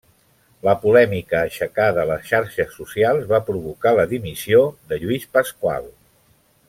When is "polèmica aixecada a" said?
0.85-2.07